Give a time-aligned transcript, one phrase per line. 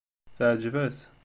[0.35, 0.97] Teɛjeb-as.